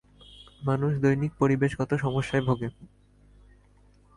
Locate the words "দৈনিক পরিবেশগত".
1.01-1.91